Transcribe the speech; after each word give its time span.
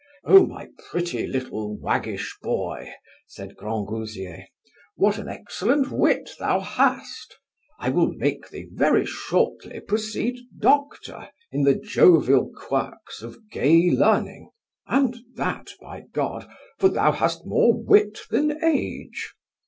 O 0.23 0.47
my 0.47 0.67
pretty 0.89 1.27
little 1.27 1.77
waggish 1.79 2.35
boy, 2.41 2.91
said 3.27 3.55
Grangousier, 3.55 4.45
what 4.95 5.19
an 5.19 5.27
excellent 5.27 5.91
wit 5.91 6.31
thou 6.39 6.59
hast? 6.59 7.37
I 7.77 7.91
will 7.91 8.11
make 8.11 8.49
thee 8.49 8.67
very 8.71 9.05
shortly 9.05 9.79
proceed 9.79 10.39
doctor 10.59 11.29
in 11.51 11.65
the 11.65 11.75
jovial 11.75 12.49
quirks 12.49 13.21
of 13.21 13.47
gay 13.51 13.91
learning, 13.91 14.49
and 14.87 15.17
that, 15.35 15.67
by 15.79 16.05
G, 16.15 16.47
for 16.79 16.89
thou 16.89 17.11
hast 17.11 17.45
more 17.45 17.71
wit 17.71 18.21
than 18.31 18.59
age. 18.63 19.35